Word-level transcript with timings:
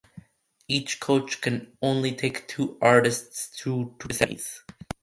Each 0.67 0.99
coach 0.99 1.41
can 1.41 1.77
only 1.79 2.11
take 2.15 2.47
two 2.47 2.75
artists 2.81 3.49
through 3.55 3.97
to 3.99 4.07
the 4.07 4.13
semis. 4.15 4.61